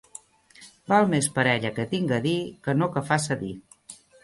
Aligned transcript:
Val 0.93 1.05
més 1.11 1.27
per 1.35 1.45
ella 1.51 1.71
que 1.77 1.85
tinga 1.93 2.17
a 2.19 2.25
dir, 2.25 2.33
que 2.67 2.77
no 2.81 2.91
que 2.97 3.07
faça 3.13 3.41
dir. 3.45 3.55